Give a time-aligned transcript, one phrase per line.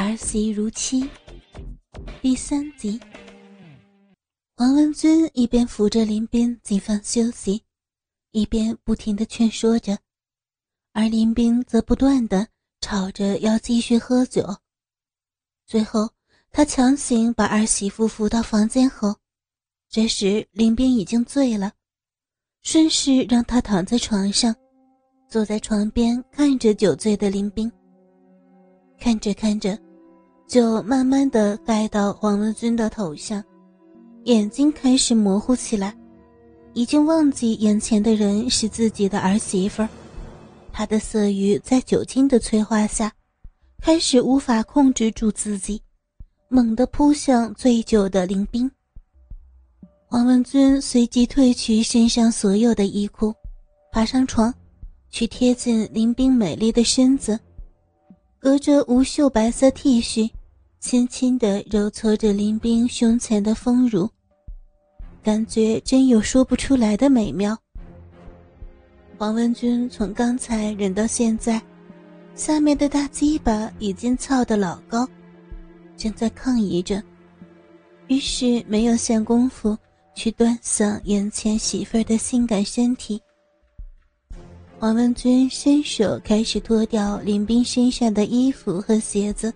[0.00, 1.06] 儿媳如妻
[2.22, 2.98] 第三集。
[4.56, 7.62] 王文君一边扶着林斌进房休息，
[8.30, 9.98] 一边不停的劝说着，
[10.94, 12.48] 而林斌则不断的
[12.80, 14.42] 吵着要继续喝酒。
[15.66, 16.08] 最后，
[16.50, 19.14] 他强行把儿媳妇扶到房间后，
[19.90, 21.74] 这时林斌已经醉了，
[22.62, 24.56] 顺势让他躺在床上，
[25.28, 27.70] 坐在床边看着酒醉的林斌。
[28.98, 29.78] 看着看着。
[30.50, 33.40] 就慢慢的盖到黄文君的头上，
[34.24, 35.96] 眼睛开始模糊起来，
[36.74, 39.88] 已经忘记眼前的人是自己的儿媳妇儿。
[40.72, 43.12] 他的色欲在酒精的催化下，
[43.80, 45.80] 开始无法控制住自己，
[46.48, 48.68] 猛地扑向醉酒的林冰。
[50.08, 53.32] 黄文君随即褪去身上所有的衣裤，
[53.92, 54.52] 爬上床，
[55.10, 57.38] 去贴近林冰美丽的身子，
[58.40, 60.28] 隔着无袖白色 T 恤。
[60.80, 64.08] 轻轻地揉搓着林冰胸前的丰乳，
[65.22, 67.56] 感觉真有说不出来的美妙。
[69.18, 71.60] 黄文君从刚才忍到现在，
[72.34, 75.06] 下面的大鸡巴已经翘得老高，
[75.98, 77.02] 正在抗议着，
[78.08, 79.76] 于是没有闲工夫
[80.14, 83.20] 去端详眼前媳妇儿的性感身体。
[84.78, 89.52] 黄文君伸手开始脱掉林冰身上的衣服和鞋子。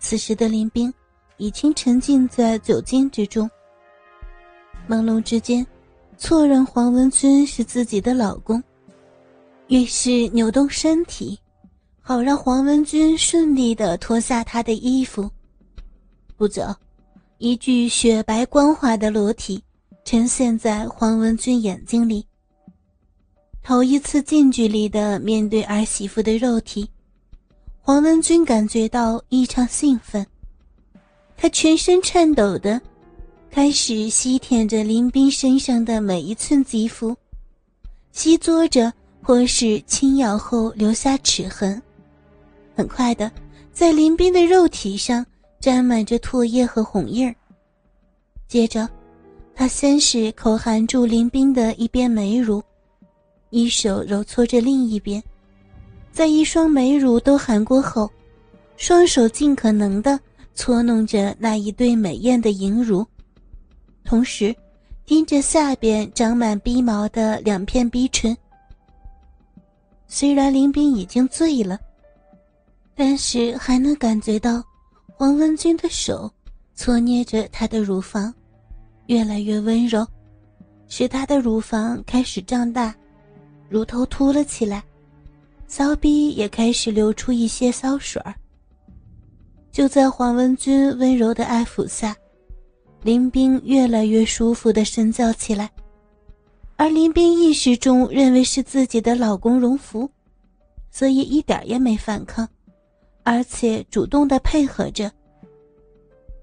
[0.00, 0.92] 此时的林冰
[1.36, 3.48] 已经沉浸在酒精之中，
[4.88, 5.64] 朦胧之间，
[6.16, 8.60] 错认黄文君是自己的老公，
[9.68, 11.38] 于是扭动身体，
[12.00, 15.30] 好让黄文君顺利的脱下他的衣服。
[16.36, 16.64] 不久，
[17.36, 19.62] 一具雪白光滑的裸体
[20.04, 22.26] 呈现在黄文君眼睛里。
[23.62, 26.88] 头一次近距离的面对儿媳妇的肉体。
[27.90, 30.24] 黄文君感觉到异常兴奋，
[31.36, 32.80] 他全身颤抖的
[33.50, 37.16] 开始吸舔着林斌身上的每一寸肌肤，
[38.12, 41.82] 吸嘬着或是轻咬后留下齿痕。
[42.76, 43.28] 很快的，
[43.72, 45.26] 在林斌的肉体上
[45.58, 47.34] 沾满着唾液和红印儿。
[48.46, 48.88] 接着，
[49.52, 52.62] 他先是口含住林斌的一边美乳，
[53.50, 55.20] 一手揉搓着另一边。
[56.12, 58.10] 在一双美乳都含过后，
[58.76, 60.18] 双手尽可能的
[60.54, 63.06] 搓弄着那一对美艳的银乳，
[64.04, 64.54] 同时
[65.06, 68.36] 盯着下边长满逼毛的两片逼唇。
[70.08, 71.78] 虽然林冰已经醉了，
[72.94, 74.62] 但是还能感觉到
[75.14, 76.30] 黄文君的手
[76.74, 78.34] 搓捏着她的乳房，
[79.06, 80.06] 越来越温柔，
[80.88, 82.94] 使她的乳房开始胀大，
[83.68, 84.82] 乳头凸了起来。
[85.72, 88.34] 骚逼也开始流出一些骚水儿。
[89.70, 92.12] 就在黄文君温柔的爱抚下，
[93.04, 95.70] 林冰越来越舒服的深叫起来，
[96.74, 100.10] 而林冰意识中认为是自己的老公荣福，
[100.90, 102.48] 所以一点也没反抗，
[103.22, 105.08] 而且主动的配合着。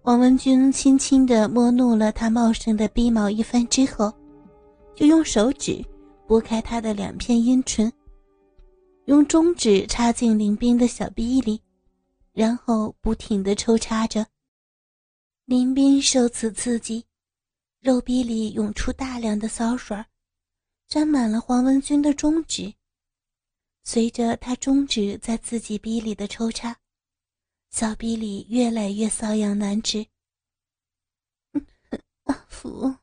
[0.00, 4.10] 黄文君轻轻的摸弄了他茂盛的逼毛一番之后，
[4.94, 5.84] 就用手指
[6.26, 7.92] 拨开他的两片阴唇。
[9.10, 11.60] 用中指插进林冰的小臂里，
[12.30, 14.24] 然后不停地抽插着。
[15.46, 17.04] 林冰受此刺激，
[17.80, 20.04] 肉壁里涌出大量的骚水，
[20.86, 22.72] 沾满了黄文君的中指。
[23.82, 26.78] 随着他中指在自己逼里的抽插，
[27.70, 30.06] 小臂里越来越瘙痒难止。
[32.26, 32.94] 阿福，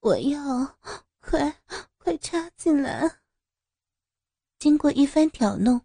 [0.00, 0.78] 我要，
[1.20, 1.62] 快
[1.98, 3.08] 快插进来！
[4.64, 5.78] 经过一番挑弄，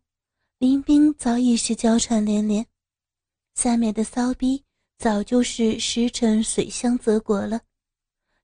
[0.58, 2.66] 林冰早已是娇喘连连，
[3.54, 4.64] 下面的骚逼
[4.98, 7.60] 早就是石沉水香泽国了，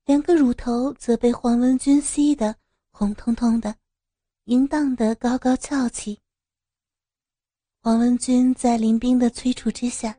[0.05, 2.53] 两个乳头则被黄文君吸得
[2.91, 3.73] 红彤彤的，
[4.47, 6.19] 淫荡的高高翘起。
[7.81, 10.13] 黄文君在林冰的催促之下，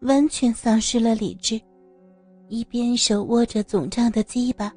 [0.00, 1.60] 完全丧失了理智，
[2.48, 4.74] 一边手握着肿胀的鸡巴，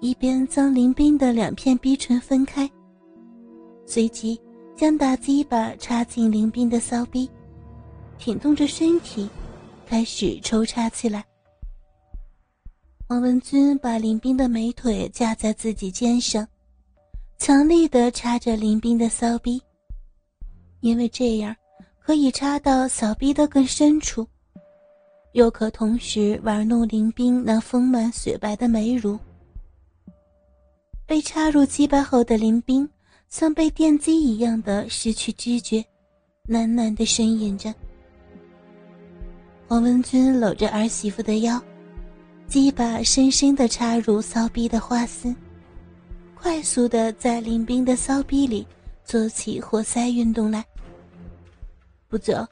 [0.00, 2.70] 一边将林冰的两片逼唇分开。
[3.90, 4.38] 随即，
[4.76, 7.26] 将大鸡巴插进林冰的骚逼，
[8.18, 9.26] 挺动着身体，
[9.86, 11.24] 开始抽插起来。
[13.08, 16.46] 王文君把林冰的美腿架在自己肩上，
[17.38, 19.58] 强力的插着林冰的骚逼，
[20.80, 21.56] 因为这样
[21.98, 24.28] 可以插到小逼的更深处，
[25.32, 29.18] 又可同时玩弄林冰那丰满雪白的美乳。
[31.06, 32.86] 被插入鸡巴后的林冰。
[33.28, 35.84] 像被电击一样的失去知觉，
[36.48, 37.74] 喃喃的呻吟着。
[39.66, 41.60] 黄文君搂着儿媳妇的腰，
[42.46, 45.36] 鸡巴深深的插入骚逼的花心，
[46.34, 48.66] 快速的在林冰的骚逼里
[49.04, 50.64] 做起活塞运动来。
[52.08, 52.46] 不久，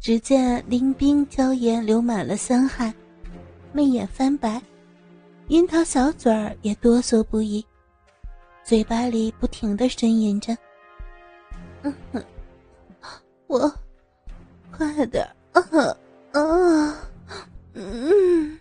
[0.00, 2.94] 只见林冰娇颜流满了香汗，
[3.72, 4.60] 媚眼翻白，
[5.48, 7.62] 樱桃小嘴儿也哆嗦不已，
[8.64, 10.56] 嘴巴里不停的呻吟着
[11.84, 12.24] ：“嗯哼，
[13.46, 13.72] 我。”
[14.72, 15.62] 快点啊
[16.32, 16.96] 啊！
[17.74, 18.58] 嗯，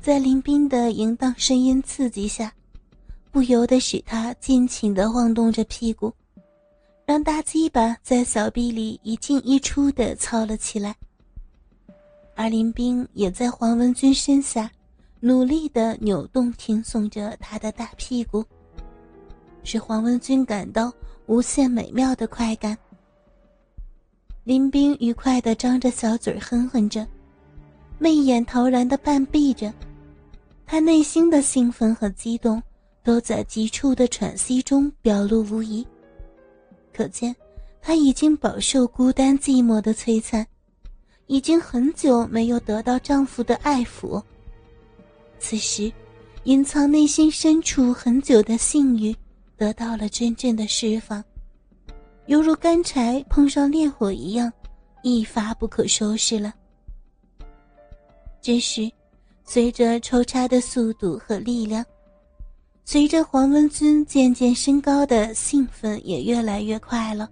[0.00, 2.52] 在林冰的淫荡声音刺激下，
[3.30, 6.12] 不由得使他尽情的晃动着屁股，
[7.04, 10.96] 让大鸡巴在小臂里一进一出的操了起来。
[12.34, 14.68] 而林冰也在黄文军身下
[15.24, 18.44] 努力的扭动挺耸着他的大屁股，
[19.62, 20.92] 使黄文君感到
[21.26, 22.76] 无限美妙的快感。
[24.42, 27.06] 林冰愉快地张着小嘴哼哼着，
[28.00, 29.72] 媚眼陶然地半闭着，
[30.66, 32.60] 他内心的兴奋和激动
[33.04, 35.86] 都在急促的喘息中表露无遗。
[36.92, 37.32] 可见
[37.80, 40.44] 他已经饱受孤单寂寞的摧残，
[41.28, 44.20] 已经很久没有得到丈夫的爱抚。
[45.42, 45.92] 此时，
[46.44, 49.14] 隐藏内心深处很久的性欲
[49.56, 51.22] 得到了真正的释放。
[52.26, 54.50] 犹如干柴碰上烈火一样，
[55.02, 56.54] 一发不可收拾了。
[58.40, 58.88] 这时，
[59.42, 61.84] 随着抽插的速度和力量，
[62.84, 67.28] 随着黄文君渐渐升高的兴奋也越来越快了。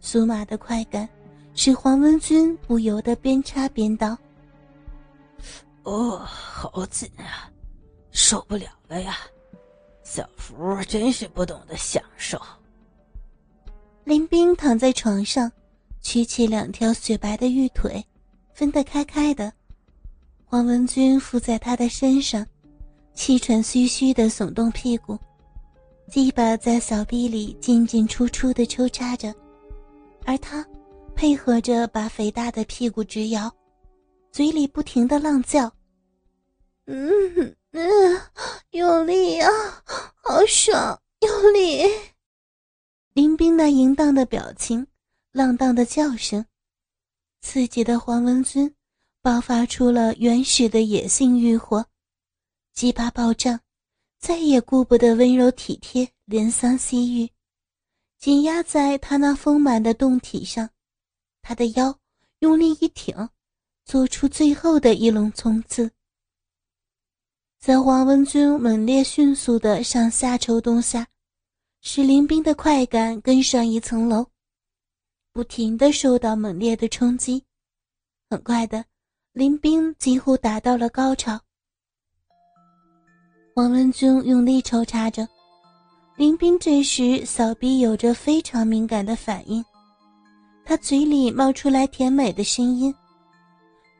[0.00, 1.06] 苏马的快感
[1.52, 4.16] 使黄文君不由得边插边道
[5.86, 7.48] ：“哦，好紧啊，
[8.10, 9.16] 受不了了呀！
[10.02, 10.54] 小福
[10.88, 12.40] 真是不懂得享受。”
[14.02, 15.50] 林冰躺在床上，
[16.02, 18.04] 曲起两条雪白的玉腿，
[18.52, 19.52] 分得开开的。
[20.44, 22.44] 黄文君伏在他的身上，
[23.14, 25.16] 气喘吁吁的耸动屁股，
[26.08, 29.32] 鸡巴在小臂里进进出出的抽插着，
[30.24, 30.66] 而他
[31.14, 33.52] 配合着把肥大的屁股直摇，
[34.36, 35.72] 嘴里不停的浪叫
[36.84, 38.20] ：“嗯嗯，
[38.72, 39.50] 用力啊，
[40.22, 41.84] 好爽，用力。”
[43.14, 44.86] 林冰那淫荡的表情，
[45.32, 46.44] 浪荡的叫声，
[47.40, 48.70] 刺激的黄文尊
[49.22, 51.86] 爆发出了原始的野性欲火，
[52.74, 53.58] 鸡巴暴胀，
[54.18, 57.30] 再也顾不得温柔体贴、怜香惜玉，
[58.18, 60.68] 紧压在他那丰满的胴体上，
[61.40, 61.98] 他的腰
[62.40, 63.30] 用力一挺，
[63.86, 65.90] 做出最后的一笼冲刺。
[67.58, 71.06] 在黄文君猛烈、迅速的上下抽动下。
[71.82, 74.26] 使林冰的快感更上一层楼，
[75.32, 77.44] 不停的受到猛烈的冲击。
[78.28, 78.84] 很快的，
[79.32, 81.40] 林冰几乎达到了高潮。
[83.54, 85.28] 黄文君用力抽插着，
[86.16, 89.64] 林冰这时小臂有着非常敏感的反应，
[90.64, 92.92] 他嘴里冒出来甜美的声音，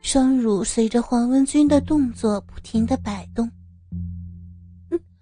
[0.01, 3.49] 双乳随着黄文君的动作不停的摆动。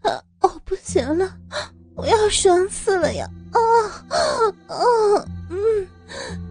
[0.02, 1.38] 啊，我不行了。
[1.96, 3.26] 我要爽死了呀！
[3.52, 3.60] 啊
[4.68, 4.76] 啊
[5.50, 5.88] 嗯，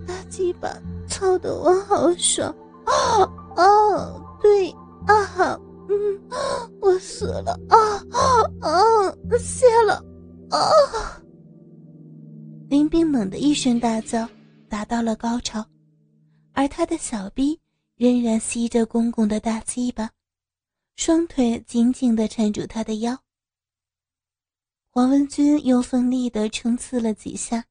[0.07, 0.69] 大鸡巴
[1.07, 2.49] 操的我好爽
[2.87, 3.23] 啊
[3.55, 4.39] 啊！
[4.41, 4.71] 对
[5.07, 6.21] 啊，嗯，
[6.81, 7.77] 我死了啊
[8.63, 9.15] 啊！
[9.39, 10.03] 谢了
[10.49, 10.59] 啊！
[12.71, 14.27] 林冰猛的一声大叫，
[14.67, 15.63] 达到了高潮，
[16.55, 17.61] 而他的小臂
[17.97, 20.11] 仍然吸着公公的大鸡巴，
[20.97, 23.19] 双腿紧紧的缠住他的腰。
[24.91, 27.65] 黄文君又奋力地冲刺了几下，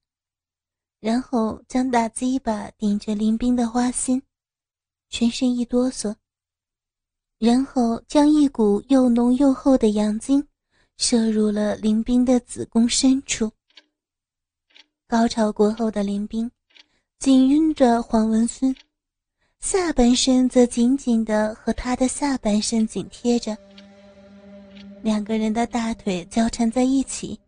[1.00, 4.22] 然后将大鸡巴顶着林冰的花心，
[5.10, 6.16] 全身一哆嗦，
[7.38, 10.48] 然后将一股又浓又厚的阳精
[10.98, 13.52] 射入了林冰的子宫深处。
[15.08, 16.50] 高潮过后的林冰
[17.20, 18.76] 紧拥着黄文君，
[19.64, 23.58] 下半身则紧紧地和他的下半身紧贴着。
[25.02, 27.40] 两个人的大腿交缠在一起。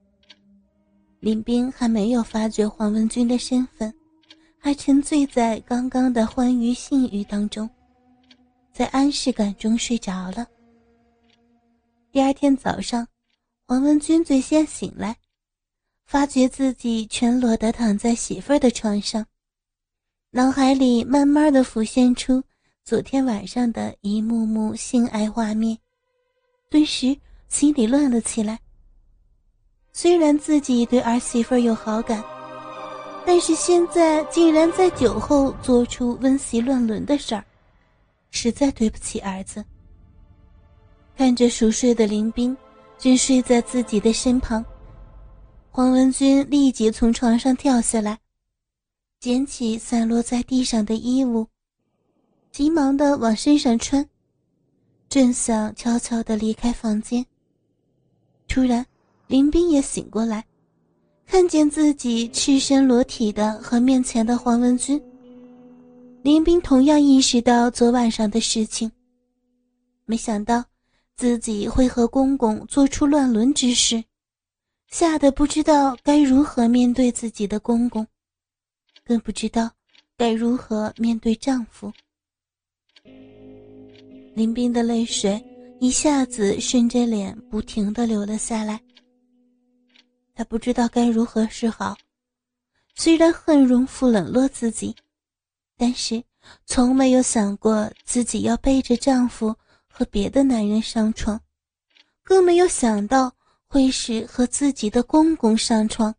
[1.20, 3.94] 林冰还没有发觉黄文君的身份，
[4.58, 7.70] 还沉醉在刚刚的欢愉性欲当中，
[8.72, 10.48] 在安适感中睡着了。
[12.14, 13.06] 第二天早上，
[13.68, 15.14] 黄文君最先醒来，
[16.06, 19.26] 发觉自己全裸的躺在媳妇儿的床上，
[20.36, 22.44] 脑海里慢慢的浮现出
[22.84, 25.78] 昨天晚上的一幕幕性爱画面，
[26.70, 27.18] 顿时。
[27.48, 28.60] 心里乱了起来。
[29.94, 32.22] 虽然自己对儿媳妇有好感，
[33.26, 37.46] 但是现在竟然在酒后做出温习乱伦的事儿，
[38.32, 39.64] 实在对不起儿子。
[41.16, 42.58] 看着熟睡的林冰，
[42.98, 44.66] 正睡在自己的身旁，
[45.70, 48.20] 黄文君立即从床上跳下来，
[49.26, 51.48] 捡起散落在地上的衣物，
[52.52, 54.08] 急忙的往身上穿，
[55.10, 57.26] 正想悄悄的离开房间。
[58.48, 58.86] 突然，
[59.26, 60.46] 林冰也醒过来。
[61.26, 65.02] 看见自己赤身裸体的和面前的黄文君，
[66.22, 68.92] 林冰同样意识到昨晚上的事情。
[70.06, 70.64] 没想到
[71.18, 74.04] 自己会和公公做出乱伦之事，
[74.92, 78.06] 吓得不知道该如何面对自己的公公，
[79.06, 79.72] 更不知道
[80.18, 81.94] 该如何面对丈夫。
[84.34, 85.42] 林冰的泪水
[85.80, 88.82] 一下子顺着脸不停的流了下来。
[90.34, 91.96] 她不知道该如何是好，
[92.96, 94.94] 虽然恨荣父冷落自己，
[95.78, 96.22] 但是
[96.66, 99.56] 从没有想过自己要背着丈夫
[99.88, 101.40] 和别的男人上床，
[102.24, 103.32] 更没有想到
[103.68, 106.14] 会是和自己的公公上床。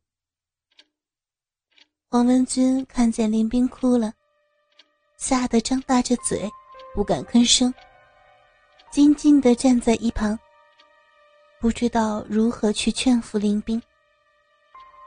[2.08, 4.12] 黄文君看见林冰哭了，
[5.16, 6.48] 吓得张大着嘴，
[6.94, 7.74] 不敢吭声，
[8.92, 10.38] 静静地站在一旁，
[11.60, 13.82] 不知道如何去劝服林冰。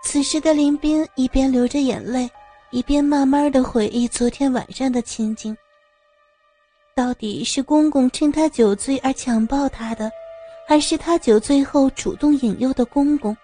[0.03, 2.29] 此时的林冰一边流着眼泪，
[2.69, 5.57] 一边慢慢的回忆昨天晚上的情景。
[6.93, 10.11] 到底是公公趁他酒醉而强暴她的，
[10.67, 13.35] 还是他酒醉后主动引诱的公公？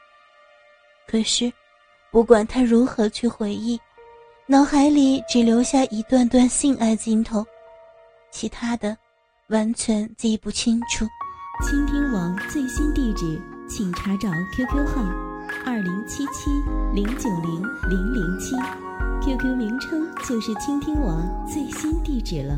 [1.08, 1.52] 可是，
[2.15, 3.77] 不管他如何去回忆，
[4.48, 7.45] 脑海里只留下一段段性爱镜头，
[8.31, 8.98] 其他的
[9.50, 11.05] 完全记不清楚。
[11.62, 15.03] 倾听网最新地址，请查找 QQ 号。
[15.65, 16.50] 二零七七
[16.93, 18.55] 零九零零零七
[19.22, 22.57] ，QQ 名称就是倾听网最新地址了。